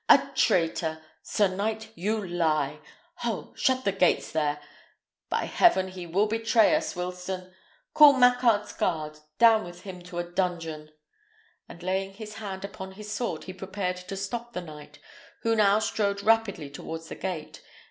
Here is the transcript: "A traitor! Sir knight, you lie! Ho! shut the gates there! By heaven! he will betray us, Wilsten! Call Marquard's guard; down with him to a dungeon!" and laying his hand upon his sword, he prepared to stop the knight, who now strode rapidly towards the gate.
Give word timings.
"A 0.09 0.31
traitor! 0.33 0.99
Sir 1.21 1.47
knight, 1.47 1.91
you 1.93 2.25
lie! 2.27 2.79
Ho! 3.17 3.53
shut 3.55 3.85
the 3.85 3.91
gates 3.91 4.31
there! 4.31 4.59
By 5.29 5.43
heaven! 5.45 5.89
he 5.89 6.07
will 6.07 6.25
betray 6.25 6.75
us, 6.75 6.95
Wilsten! 6.95 7.53
Call 7.93 8.13
Marquard's 8.13 8.73
guard; 8.73 9.19
down 9.37 9.63
with 9.63 9.81
him 9.83 10.01
to 10.05 10.17
a 10.17 10.23
dungeon!" 10.23 10.89
and 11.69 11.83
laying 11.83 12.13
his 12.15 12.37
hand 12.41 12.65
upon 12.65 12.93
his 12.93 13.11
sword, 13.11 13.43
he 13.43 13.53
prepared 13.53 13.97
to 13.97 14.17
stop 14.17 14.53
the 14.53 14.61
knight, 14.61 14.97
who 15.43 15.55
now 15.55 15.77
strode 15.77 16.23
rapidly 16.23 16.71
towards 16.71 17.09
the 17.09 17.15
gate. 17.15 17.61